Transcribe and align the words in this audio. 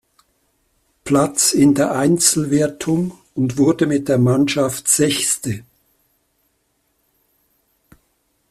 Platz 1.03 1.51
in 1.53 1.75
der 1.75 1.91
Einzelwertung 1.91 3.19
und 3.35 3.59
wurde 3.59 3.85
mit 3.85 4.09
der 4.09 4.17
Mannschaft 4.17 4.87
Sechste. 4.87 5.63